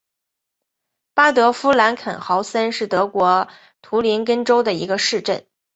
[1.13, 3.47] 巴德夫兰肯豪森是德国
[3.83, 5.45] 图林根州的一个市镇。